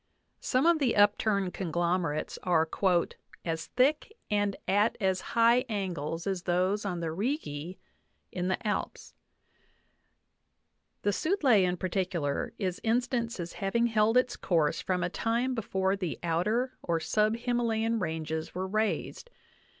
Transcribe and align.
Some 0.39 0.65
of 0.65 0.79
the 0.79 0.95
upturned 0.95 1.53
conglomerates 1.53 2.39
are 2.41 2.67
"as 3.45 3.67
thick 3.67 4.11
and 4.31 4.55
at 4.67 4.97
as 4.99 5.21
high 5.21 5.63
angles 5.69 6.25
as 6.25 6.41
those 6.41 6.85
on 6.85 7.01
the 7.01 7.11
Righi" 7.11 7.77
in 8.31 8.47
the 8.47 8.57
Alps 8.67 9.13
(46). 11.03 11.03
The 11.03 11.29
Sutlej 11.29 11.61
in 11.65 11.77
particular 11.77 12.51
is 12.57 12.81
instanced 12.83 13.39
as 13.39 13.53
having 13.61 13.85
held 13.85 14.17
its 14.17 14.35
course 14.35 14.81
from 14.81 15.03
a 15.03 15.09
time 15.11 15.53
before 15.53 15.95
the 15.95 16.17
outer 16.23 16.79
or 16.81 16.97
subhimalayan 16.99 18.01
ranges 18.01 18.55
were 18.55 18.65
raised. 18.67 19.29